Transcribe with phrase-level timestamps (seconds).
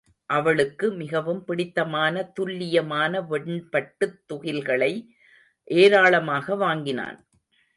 [0.29, 4.93] அவளுக்கு மிகவும் பிடித்தமான துல்லியமான வெண்பட்டுத் துகில்களை
[5.63, 7.19] ஏராளமாக வாங்கினான்.